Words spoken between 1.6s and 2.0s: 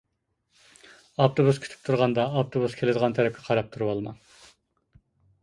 كۈتۈپ